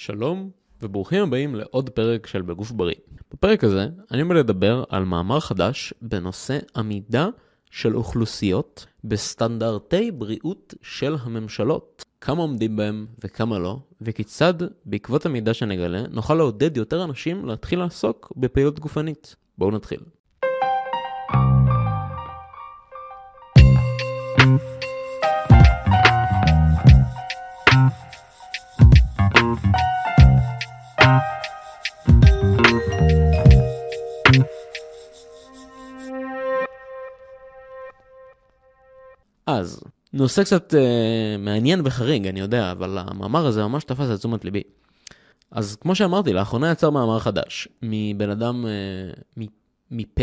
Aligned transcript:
שלום 0.00 0.50
וברוכים 0.82 1.22
הבאים 1.22 1.54
לעוד 1.54 1.90
פרק 1.90 2.26
של 2.26 2.42
בגוף 2.42 2.70
בריא. 2.70 2.94
בפרק 3.32 3.64
הזה 3.64 3.88
אני 4.10 4.22
עומד 4.22 4.36
לדבר 4.36 4.84
על 4.88 5.04
מאמר 5.04 5.40
חדש 5.40 5.94
בנושא 6.02 6.58
עמידה 6.76 7.28
של 7.70 7.96
אוכלוסיות 7.96 8.86
בסטנדרטי 9.04 10.10
בריאות 10.10 10.74
של 10.82 11.16
הממשלות. 11.20 12.04
כמה 12.20 12.42
עומדים 12.42 12.76
בהם 12.76 13.06
וכמה 13.24 13.58
לא, 13.58 13.78
וכיצד 14.00 14.54
בעקבות 14.84 15.26
המידע 15.26 15.54
שנגלה 15.54 16.02
נוכל 16.10 16.34
לעודד 16.34 16.76
יותר 16.76 17.04
אנשים 17.04 17.46
להתחיל 17.46 17.78
לעסוק 17.78 18.32
בפעילות 18.36 18.78
גופנית. 18.80 19.36
בואו 19.58 19.70
נתחיל. 19.70 20.00
אז, 39.46 39.84
נושא 40.12 40.44
קצת 40.44 40.74
אה, 40.74 41.36
מעניין 41.38 41.80
וחריג, 41.84 42.26
אני 42.26 42.40
יודע, 42.40 42.72
אבל 42.72 42.98
המאמר 42.98 43.46
הזה 43.46 43.62
ממש 43.62 43.84
תפס 43.84 44.10
את 44.14 44.18
תשומת 44.18 44.44
ליבי. 44.44 44.62
אז 45.50 45.76
כמו 45.76 45.94
שאמרתי, 45.94 46.32
לאחרונה 46.32 46.70
יצר 46.70 46.90
מאמר 46.90 47.18
חדש, 47.18 47.68
מבן 47.82 48.30
אדם, 48.30 48.66
אה, 48.66 49.42
מפה 49.90 50.22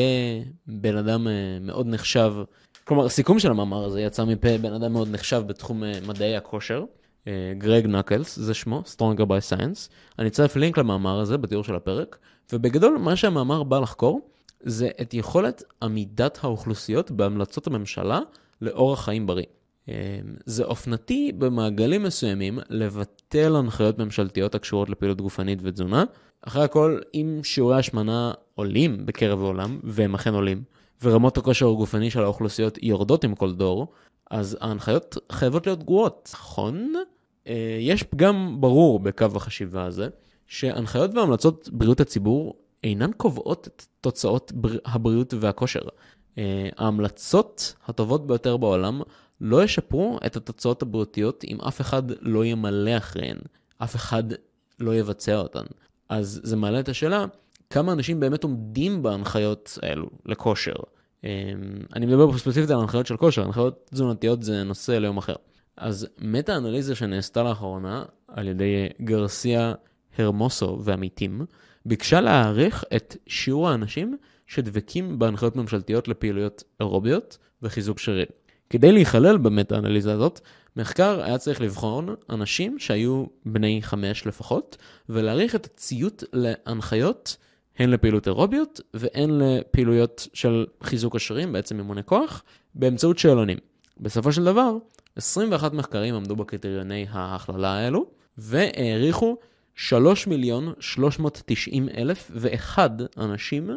בן 0.68 0.98
אדם 0.98 1.28
אה, 1.28 1.34
מאוד 1.62 1.88
נחשב, 1.88 2.34
כלומר, 2.84 3.10
סיכום 3.10 3.40
של 3.40 3.52
המאמר 3.52 3.86
הזה 3.86 4.02
יצא 4.02 4.26
מפה 4.26 4.58
בן 4.62 4.74
אדם 4.74 4.94
מאוד 4.94 5.08
נחשב 5.12 5.44
בתחום 5.48 5.84
אה, 5.84 5.92
מדעי 6.08 6.36
הכושר. 6.36 6.84
אה, 7.28 7.54
גרג 7.58 7.88
נקלס, 7.88 8.40
זה 8.40 8.54
שמו, 8.54 8.84
Stronger 8.96 9.26
by 9.26 9.52
Science. 9.52 9.90
אני 10.20 10.28
אצרף 10.28 10.56
לינק 10.56 10.78
למאמר 10.78 11.20
הזה 11.20 11.38
בתיאור 11.38 11.64
של 11.64 11.76
הפרק, 11.76 12.18
ובגדול 12.54 12.98
מה 12.98 13.16
שהמאמר 13.16 13.64
בא 13.64 13.80
לחקור 13.80 14.22
זה 14.64 14.90
את 15.02 15.14
יכולת 15.14 15.64
עמידת 15.82 16.40
האוכלוסיות 16.44 17.12
בהמלצות 17.12 17.68
הממשלה 17.68 18.20
לאורח 18.62 19.06
חיים 19.06 19.28
בריא. 19.28 19.46
אמ, 19.88 19.94
זה 20.46 20.64
אופנתי 20.64 21.32
במעגלים 21.38 22.04
מסוימים 22.04 22.60
לבטל 22.70 23.56
הנחיות 23.56 24.00
ממשלתיות 24.00 24.56
הקשורות 24.56 24.90
לפעילות 24.90 25.22
גופנית 25.22 25.60
ותזונה. 25.62 26.04
אחרי 26.42 26.64
הכל, 26.64 27.00
אם 27.14 27.40
שיעורי 27.44 27.78
השמנה 27.78 28.32
עולים 28.56 29.06
בקרב 29.06 29.40
העולם, 29.40 29.80
והם 29.84 30.16
אכן 30.16 30.34
עולים, 30.34 30.64
ורמות 31.04 31.38
הכושר 31.38 31.70
הגופני 31.70 32.12
של 32.12 32.24
האוכלוסיות 32.24 32.78
יורדות 32.82 33.24
עם 33.24 33.36
כל 33.36 33.54
דור, 33.54 33.88
אז 34.32 34.58
ההנחיות 34.62 35.18
חייבות 35.32 35.68
להיות 35.68 35.84
גרועות, 35.84 36.30
נכון? 36.34 36.94
אה, 37.48 37.78
יש 37.80 38.04
פגם 38.04 38.58
ברור 38.60 39.00
בקו 39.00 39.26
החשיבה 39.36 39.84
הזה, 39.86 40.08
שהנחיות 40.48 41.12
והמלצות 41.14 41.70
בריאות 41.74 42.00
הציבור 42.00 42.56
אינן 42.84 43.12
קובעות 43.18 43.68
את 43.68 43.86
תוצאות 44.02 44.52
הבריאות 44.86 45.34
והכושר. 45.40 45.82
אה, 46.38 46.70
ההמלצות 46.78 47.74
הטובות 47.88 48.28
ביותר 48.28 48.58
בעולם 48.58 49.02
לא 49.42 49.64
ישפרו 49.64 50.20
את 50.26 50.36
התוצאות 50.36 50.82
הבריאותיות 50.82 51.44
אם 51.44 51.62
אף 51.62 51.82
אחד 51.82 52.04
לא 52.22 52.46
ימלא 52.46 52.98
אחריהן, 52.98 53.38
אף 53.78 53.96
אחד 53.96 54.24
לא 54.80 54.96
יבצע 54.96 55.38
אותן. 55.38 55.64
אז 56.10 56.42
זה 56.44 56.56
מעלה 56.56 56.80
את 56.80 56.90
השאלה, 56.90 57.26
כמה 57.70 57.92
אנשים 57.92 58.20
באמת 58.20 58.44
עומדים 58.44 59.04
בהנחיות 59.04 59.80
האלו 59.82 60.10
לכושר. 60.26 60.76
אה, 61.26 61.30
אני 61.96 62.06
מדבר 62.06 62.32
פה 62.32 62.38
ספציפית 62.38 62.70
על 62.70 62.80
הנחיות 62.80 63.08
של 63.08 63.18
כושר, 63.18 63.44
הנחיות 63.44 63.90
תזונתיות 63.94 64.44
זה 64.44 64.64
נושא 64.64 64.92
ליום 64.92 65.18
אחר. 65.18 65.36
אז 65.78 66.08
מטה-אנליזה 66.22 66.96
שנעשתה 66.96 67.44
לאחרונה 67.44 68.04
על 68.28 68.48
ידי 68.48 68.88
גרסיה 69.02 69.74
הרמוסו 70.18 70.80
ועמיתים, 70.84 71.46
ביקשה 71.86 72.22
להעריך 72.22 72.84
את 72.96 73.18
שיעור 73.28 73.70
האנשים 73.70 74.18
שדבקים 74.48 75.20
בהנחיות 75.20 75.56
ממשלתיות 75.56 76.08
לפעילויות 76.08 76.64
אירוביות 76.80 77.38
וחיזוק 77.62 78.00
שרירים. 78.00 78.28
כדי 78.70 78.92
להיכלל 78.92 79.38
במטה-אנליזה 79.38 80.14
הזאת, 80.14 80.40
מחקר 80.76 81.22
היה 81.24 81.38
צריך 81.38 81.62
לבחון 81.62 82.16
אנשים 82.30 82.80
שהיו 82.80 83.26
בני 83.46 83.80
חמש 83.82 84.28
לפחות, 84.28 84.78
ולהעריך 85.10 85.56
את 85.56 85.66
הציות 85.66 86.24
להנחיות 86.34 87.38
הן 87.80 87.90
לפעילות 87.90 88.28
אירוביות 88.28 88.82
והן 88.94 89.30
לפעילויות 89.42 90.28
של 90.34 90.66
חיזוק 90.84 91.16
השרירים, 91.16 91.54
בעצם 91.54 91.78
אימוני 91.80 92.04
כוח, 92.04 92.44
באמצעות 92.76 93.18
שאלונים. 93.18 93.58
בסופו 94.00 94.32
של 94.32 94.44
דבר, 94.44 94.78
21 95.16 95.74
מחקרים 95.74 96.16
עמדו 96.16 96.36
בקריטריוני 96.36 97.06
ההכללה 97.10 97.74
האלו, 97.74 98.06
והעריכו 98.38 99.38
3 99.76 100.28
מיליון 100.28 100.74
390 100.80 101.90
אלף 101.98 102.32
ואחד 102.34 102.90
אנשים 103.18 103.70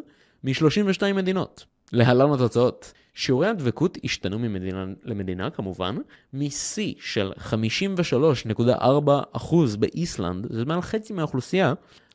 מ-32 0.45 1.13
מדינות. 1.15 1.65
להלן 1.93 2.33
התוצאות. 2.33 2.93
שיעורי 3.15 3.47
הדבקות 3.47 3.99
השתנו 4.05 4.39
ממדינה 4.39 4.85
למדינה 5.05 5.51
כמובן, 5.51 5.97
משיא 6.33 6.95
של 7.01 7.33
53.4% 7.37 9.77
באיסלנד, 9.79 10.53
זה 10.53 10.65
מעל 10.65 10.83
חצי 10.83 11.13
מהאוכלוסייה, 11.13 11.73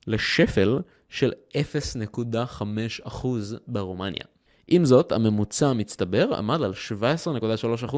לשפל 0.08 0.80
של 1.10 1.32
0.5% 1.54 3.28
ברומניה. 3.68 4.24
עם 4.68 4.86
זאת, 4.86 5.12
הממוצע 5.12 5.68
המצטבר 5.68 6.36
עמד 6.36 6.62
על 6.62 6.74
17.3%. 7.88 7.96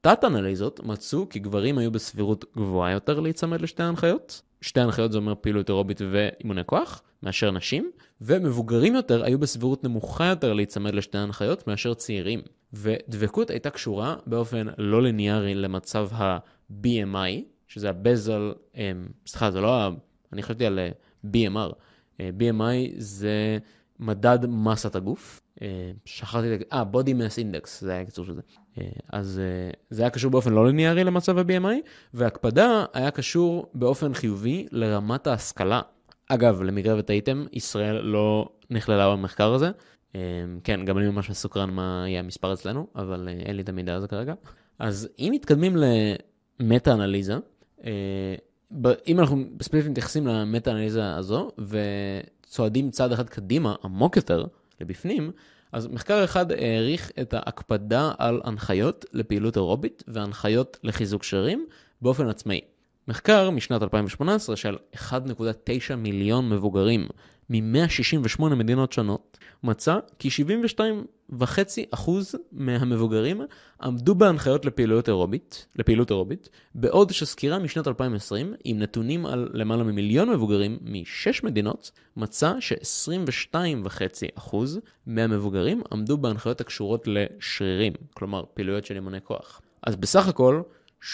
תת-אנליזות 0.00 0.80
מצאו 0.84 1.28
כי 1.28 1.38
גברים 1.38 1.78
היו 1.78 1.90
בסבירות 1.90 2.44
גבוהה 2.56 2.92
יותר 2.92 3.20
להיצמד 3.20 3.60
לשתי 3.60 3.82
ההנחיות. 3.82 4.42
שתי 4.66 4.80
ההנחיות 4.80 5.12
זה 5.12 5.18
אומר 5.18 5.34
פעילות 5.40 5.68
אירובית 5.68 6.00
ואימוני 6.10 6.60
כוח, 6.66 7.02
מאשר 7.22 7.50
נשים, 7.50 7.90
ומבוגרים 8.20 8.94
יותר 8.94 9.24
היו 9.24 9.38
בסבירות 9.38 9.84
נמוכה 9.84 10.26
יותר 10.26 10.52
להיצמד 10.52 10.94
לשתי 10.94 11.18
ההנחיות 11.18 11.66
מאשר 11.68 11.94
צעירים. 11.94 12.40
ודבקות 12.72 13.50
הייתה 13.50 13.70
קשורה 13.70 14.16
באופן 14.26 14.66
לא 14.78 15.02
ליניארי 15.02 15.54
למצב 15.54 16.08
ה-BMI, 16.12 17.42
שזה 17.68 17.90
הבזל, 17.90 18.52
אמ, 18.76 18.80
סליחה, 19.26 19.50
זה 19.50 19.60
לא 19.60 19.80
ה... 19.80 19.90
אני 20.32 20.42
חשבתי 20.42 20.66
על 20.66 20.78
אה, 20.78 20.90
BMR. 21.24 21.72
אה, 22.20 22.30
BMI 22.38 22.94
זה 22.96 23.58
מדד 24.00 24.46
מסת 24.46 24.96
הגוף. 24.96 25.40
אה, 25.62 25.90
שכחתי, 26.04 26.46
אה, 26.72 26.84
body 26.92 27.08
mass 27.08 27.38
index, 27.38 27.68
זה 27.80 27.92
היה 27.92 28.04
קיצור 28.04 28.24
של 28.24 28.34
זה. 28.34 28.42
אז 29.12 29.40
זה 29.90 30.02
היה 30.02 30.10
קשור 30.10 30.30
באופן 30.30 30.52
לא 30.52 30.66
ליניארי 30.66 31.04
למצב 31.04 31.38
ה-BMI, 31.38 31.88
והקפדה 32.14 32.84
היה 32.92 33.10
קשור 33.10 33.70
באופן 33.74 34.14
חיובי 34.14 34.66
לרמת 34.70 35.26
ההשכלה. 35.26 35.80
אגב, 36.28 36.62
למקרה 36.62 36.94
וטעיתם, 36.98 37.46
ישראל 37.52 38.00
לא 38.00 38.48
נכללה 38.70 39.12
במחקר 39.12 39.54
הזה. 39.54 39.70
כן, 40.64 40.84
גם 40.84 40.98
אני 40.98 41.08
ממש 41.08 41.30
מסוקרן 41.30 41.70
מה 41.70 42.04
יהיה 42.08 42.20
המספר 42.20 42.52
אצלנו, 42.52 42.86
אבל 42.96 43.28
אה, 43.28 43.32
אין 43.32 43.56
לי 43.56 43.62
את 43.62 43.68
המידע 43.68 43.94
הזה 43.94 44.08
כרגע. 44.08 44.34
אז 44.78 45.08
אם 45.18 45.30
מתקדמים 45.34 45.76
למטה-אנליזה, 46.60 47.36
אה, 47.84 48.34
אם 49.06 49.20
אנחנו 49.20 49.44
ספציפית 49.62 49.90
מתייחסים 49.90 50.26
למטה-אנליזה 50.26 51.14
הזו, 51.14 51.50
וצועדים 52.56 52.90
צעד 52.90 53.12
אחד 53.12 53.28
קדימה, 53.28 53.74
עמוק 53.84 54.16
יותר, 54.16 54.46
לבפנים, 54.80 55.30
אז 55.72 55.86
מחקר 55.86 56.24
אחד 56.24 56.52
העריך 56.52 57.10
את 57.20 57.34
ההקפדה 57.34 58.12
על 58.18 58.40
הנחיות 58.44 59.04
לפעילות 59.12 59.56
אירובית 59.56 60.02
והנחיות 60.08 60.78
לחיזוק 60.82 61.22
שרירים 61.22 61.66
באופן 62.02 62.28
עצמאי. 62.28 62.60
מחקר 63.08 63.50
משנת 63.50 63.82
2018 63.82 64.56
של 64.56 64.76
1.9 64.94 65.94
מיליון 65.96 66.48
מבוגרים 66.48 67.06
מ-168 67.50 68.42
מדינות 68.42 68.92
שונות 68.92 69.38
מצא 69.62 69.98
כי 70.18 70.28
72.5% 71.32 72.10
מהמבוגרים 72.52 73.40
עמדו 73.82 74.14
בהנחיות 74.14 74.64
לפעילות 74.64 75.08
אירובית, 75.08 75.66
לפעילות 75.76 76.10
אירובית, 76.10 76.48
בעוד 76.74 77.10
שסקירה 77.10 77.58
משנת 77.58 77.88
2020 77.88 78.54
עם 78.64 78.78
נתונים 78.78 79.26
על 79.26 79.48
למעלה 79.52 79.84
ממיליון 79.84 80.30
מבוגרים 80.30 80.78
מ-6 80.80 81.40
מדינות 81.42 81.90
מצא 82.16 82.52
ש-22.5% 82.60 84.56
מהמבוגרים 85.06 85.82
עמדו 85.92 86.18
בהנחיות 86.18 86.60
הקשורות 86.60 87.06
לשרירים, 87.06 87.92
כלומר 88.14 88.44
פעילויות 88.54 88.84
של 88.84 88.94
אימוני 88.94 89.20
כוח. 89.24 89.60
אז 89.82 89.96
בסך 89.96 90.28
הכל 90.28 90.62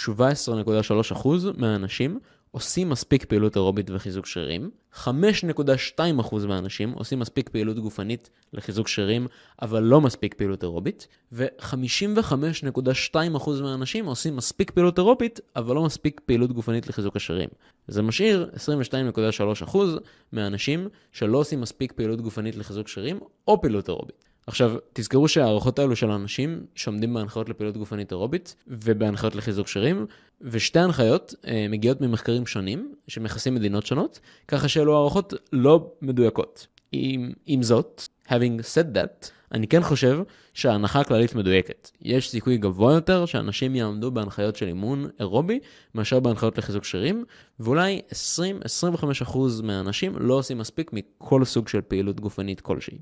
17.3% 0.01 1.29
מהאנשים 1.57 2.19
עושים 2.53 2.91
מספיק 2.91 3.25
פעילות 3.25 3.57
אירובית 3.57 3.91
וחיזוק 3.91 4.27
שרירים, 4.27 4.71
5.2% 4.95 5.05
מהאנשים 6.49 6.93
עושים 6.93 7.19
מספיק 7.19 7.49
פעילות 7.49 7.79
גופנית 7.79 8.31
לחיזוק 8.53 8.89
שרירים, 8.89 9.27
אבל 9.63 9.83
לא 9.83 10.01
מספיק 10.01 10.35
פעילות 10.35 10.63
אירובית, 10.63 11.07
ו-55.2% 11.33 13.51
מהאנשים 13.63 14.07
עושים 14.07 14.37
מספיק 14.37 14.71
פעילות 14.71 14.99
אירובית, 14.99 15.41
אבל 15.57 15.75
לא 15.75 15.83
מספיק 15.83 16.21
פעילות 16.27 16.53
גופנית 16.53 16.89
לחיזוק 16.89 17.17
השרירים. 17.17 17.49
זה 17.89 18.03
משאיר 18.03 18.51
22.3% 19.69 19.77
מהאנשים 20.33 20.89
שלא 21.13 21.39
עושים 21.39 21.61
מספיק 21.61 21.93
פעילות 21.93 22.21
גופנית 22.21 22.57
לחיזוק 22.57 22.89
שרירים, 22.89 23.21
או 23.49 23.61
פעילות 23.61 23.89
אירובית. 23.89 24.22
עכשיו, 24.47 24.77
תזכרו 24.93 25.29
שההערכות 25.29 25.79
האלו 25.79 25.97
של 25.97 26.11
האנשים 26.11 26.67
שעומדים 26.75 27.15
בהנחיות 27.15 27.49
לפעילות 27.49 27.77
גופנית 27.77 28.11
אירובית 28.13 28.55
ובהנחיות 28.67 29.35
לחיזוק 29.35 29.69
שרירים, 29.69 30.07
ושתי 30.41 30.79
ההנחיות 30.79 31.35
אה, 31.47 31.67
מגיעות 31.69 32.01
ממחקרים 32.01 32.47
שונים 32.47 32.95
שמכסים 33.09 33.55
מדינות 33.55 33.87
שונות, 33.87 34.21
ככה 34.49 34.69
שאלו 34.69 34.97
הערכות 34.97 35.35
לא 35.53 35.93
מדויקות. 36.03 36.67
עם, 36.93 37.33
עם 37.47 37.63
זאת, 37.63 38.03
having 38.29 38.61
said 38.75 38.97
that, 38.97 39.31
אני 39.53 39.67
כן 39.67 39.83
חושב 39.83 40.19
שההנחה 40.55 41.01
הכללית 41.01 41.35
מדויקת. 41.35 41.91
יש 42.03 42.31
סיכוי 42.31 42.57
גבוה 42.57 42.95
יותר 42.95 43.27
שאנשים 43.27 43.75
יעמדו 43.75 44.11
בהנחיות 44.11 44.57
של 44.57 44.67
אימון 44.67 45.07
אירובי 45.21 45.59
מאשר 45.95 46.21
בהנחיות 46.21 46.59
לחיזוק 46.59 46.85
שרירים, 46.85 47.25
ואולי 47.61 48.01
20-25% 49.29 49.39
מהאנשים 49.63 50.17
לא 50.19 50.35
עושים 50.35 50.59
מספיק 50.59 50.91
מכל 50.93 51.45
סוג 51.45 51.69
של 51.69 51.81
פעילות 51.81 52.21
גופנית 52.21 52.61
כלשהי. 52.61 52.99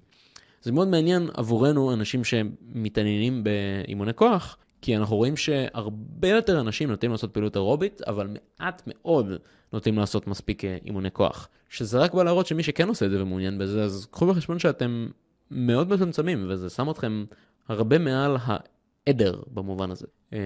זה 0.62 0.73
מאוד 0.73 0.89
מעניין 0.89 1.29
עבורנו, 1.35 1.93
אנשים 1.93 2.25
שמתעניינים 2.25 3.45
באימוני 3.45 4.15
כוח, 4.15 4.57
כי 4.83 4.97
אנחנו 4.97 5.17
רואים 5.17 5.37
שהרבה 5.37 6.29
יותר 6.29 6.61
אנשים 6.61 6.91
נוטים 6.91 7.11
לעשות 7.11 7.33
פעילות 7.33 7.57
אירובית, 7.57 8.03
אבל 8.03 8.29
מעט 8.61 8.83
מאוד 8.87 9.33
נוטים 9.73 9.99
לעשות 9.99 10.27
מספיק 10.27 10.65
אה, 10.65 10.79
אימוני 10.85 11.11
כוח. 11.11 11.49
שזה 11.69 11.99
רק 11.99 12.15
בא 12.15 12.23
להראות 12.23 12.47
שמי 12.47 12.62
שכן 12.62 12.89
עושה 12.89 13.07
את 13.07 13.11
זה 13.11 13.23
ומעוניין 13.23 13.59
בזה, 13.59 13.85
אז 13.85 14.07
קחו 14.11 14.27
בחשבון 14.27 14.59
שאתם 14.59 15.09
מאוד 15.51 15.89
מצומצמים, 15.89 16.47
וזה 16.49 16.71
שם 16.71 16.91
אתכם 16.91 17.25
הרבה 17.69 17.99
מעל 17.99 18.37
העדר 18.45 19.41
במובן 19.55 19.91
הזה. 19.91 20.06
אמ, 20.33 20.39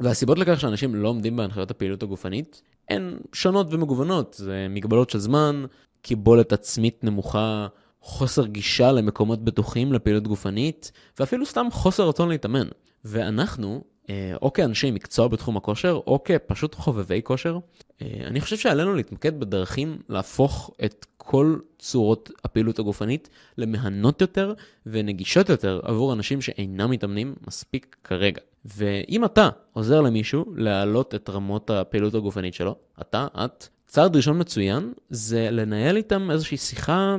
והסיבות 0.00 0.38
לכך 0.38 0.60
שאנשים 0.60 0.94
לא 0.94 1.08
עומדים 1.08 1.36
בהנחיות 1.36 1.70
הפעילות 1.70 2.02
הגופנית 2.02 2.62
הן 2.88 3.16
שונות 3.32 3.66
ומגוונות, 3.70 4.34
זה 4.38 4.66
מגבלות 4.70 5.10
של 5.10 5.18
זמן, 5.18 5.64
קיבולת 6.02 6.52
עצמית 6.52 7.04
נמוכה, 7.04 7.66
חוסר 8.00 8.46
גישה 8.46 8.92
למקומות 8.92 9.44
בטוחים 9.44 9.92
לפעילות 9.92 10.28
גופנית, 10.28 10.92
ואפילו 11.20 11.46
סתם 11.46 11.66
חוסר 11.70 12.08
רצון 12.08 12.28
להתאמן. 12.28 12.68
ואנחנו, 13.04 13.84
אה, 14.10 14.34
או 14.42 14.52
כאנשי 14.52 14.90
מקצוע 14.90 15.28
בתחום 15.28 15.56
הכושר, 15.56 16.00
או 16.06 16.24
כפשוט 16.24 16.74
חובבי 16.74 17.20
כושר, 17.24 17.58
אה, 18.02 18.06
אני 18.26 18.40
חושב 18.40 18.56
שעלינו 18.56 18.94
להתמקד 18.94 19.40
בדרכים 19.40 19.98
להפוך 20.08 20.70
את 20.84 21.06
כל 21.16 21.58
צורות 21.78 22.30
הפעילות 22.44 22.78
הגופנית 22.78 23.28
למהנות 23.58 24.20
יותר 24.20 24.54
ונגישות 24.86 25.48
יותר 25.48 25.80
עבור 25.82 26.12
אנשים 26.12 26.40
שאינם 26.40 26.90
מתאמנים 26.90 27.34
מספיק 27.46 27.96
כרגע. 28.04 28.40
ואם 28.64 29.24
אתה 29.24 29.48
עוזר 29.72 30.00
למישהו 30.00 30.44
להעלות 30.56 31.14
את 31.14 31.30
רמות 31.30 31.70
הפעילות 31.70 32.14
הגופנית 32.14 32.54
שלו, 32.54 32.76
אתה, 33.00 33.26
את, 33.44 33.68
צעד 33.86 34.16
ראשון 34.16 34.40
מצוין 34.40 34.92
זה 35.10 35.48
לנהל 35.50 35.96
איתם 35.96 36.30
איזושהי 36.30 36.56
שיחה 36.56 37.16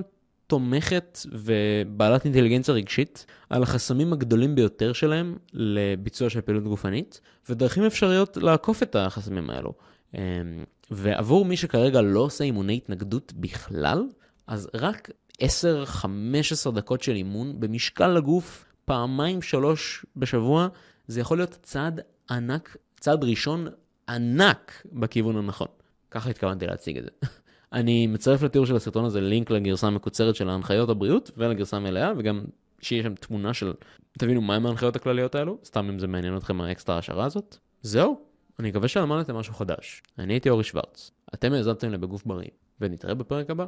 תומכת 0.47 1.19
ובעלת 1.31 2.25
אינטליגנציה 2.25 2.73
רגשית 2.73 3.25
על 3.49 3.63
החסמים 3.63 4.13
הגדולים 4.13 4.55
ביותר 4.55 4.93
שלהם 4.93 5.37
לביצוע 5.53 6.29
של 6.29 6.41
פעילות 6.41 6.63
גופנית, 6.63 7.21
ודרכים 7.49 7.83
אפשריות 7.83 8.37
לעקוף 8.37 8.83
את 8.83 8.95
החסמים 8.95 9.49
האלו. 9.49 9.73
אמ, 10.15 10.19
ועבור 10.91 11.45
מי 11.45 11.57
שכרגע 11.57 12.01
לא 12.01 12.19
עושה 12.19 12.43
אימוני 12.43 12.77
התנגדות 12.77 13.33
בכלל, 13.35 14.03
אז 14.47 14.69
רק 14.73 15.09
10-15 15.41 16.71
דקות 16.71 17.01
של 17.01 17.15
אימון 17.15 17.59
במשקל 17.59 18.07
לגוף 18.07 18.65
פעמיים 18.85 19.41
שלוש 19.41 20.05
בשבוע, 20.15 20.67
זה 21.07 21.21
יכול 21.21 21.37
להיות 21.37 21.57
צעד 21.63 22.01
ענק, 22.29 22.77
צעד 22.99 23.23
ראשון 23.23 23.67
ענק 24.09 24.83
בכיוון 24.93 25.37
הנכון. 25.37 25.67
ככה 26.11 26.29
התכוונתי 26.29 26.67
להציג 26.67 26.97
את 26.97 27.03
זה. 27.03 27.27
אני 27.73 28.07
מצרף 28.07 28.41
לתיאור 28.41 28.65
של 28.65 28.75
הסרטון 28.75 29.05
הזה 29.05 29.21
לינק 29.21 29.51
לגרסה 29.51 29.87
המקוצרת 29.87 30.35
של 30.35 30.49
ההנחיות 30.49 30.89
הבריאות 30.89 31.31
ולגרסה 31.37 31.77
המלאה, 31.77 32.11
וגם 32.17 32.45
שיהיה 32.81 33.03
שם 33.03 33.15
תמונה 33.15 33.53
של, 33.53 33.73
תבינו 34.17 34.41
מהם 34.41 34.65
ההנחיות 34.65 34.95
הכלליות 34.95 35.35
האלו, 35.35 35.57
סתם 35.65 35.89
אם 35.89 35.99
זה 35.99 36.07
מעניין 36.07 36.37
אתכם 36.37 36.61
האקסטרה 36.61 36.97
השערה 36.97 37.25
הזאת. 37.25 37.57
זהו, 37.81 38.19
אני 38.59 38.69
מקווה 38.69 38.87
שלמדתם 38.87 39.35
משהו 39.35 39.53
חדש. 39.53 40.03
אני 40.19 40.33
הייתי 40.33 40.49
אורי 40.49 40.63
שוורץ, 40.63 41.11
אתם 41.33 41.53
האזנתם 41.53 41.89
לבגוף 41.89 42.25
בריא, 42.25 42.49
ונתראה 42.81 43.13
בפרק 43.13 43.49
הבא. 43.49 43.65